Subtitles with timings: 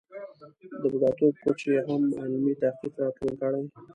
[0.81, 3.63] د بوډاتوب کوچ یې هم علمي تحقیق را ټول کړی.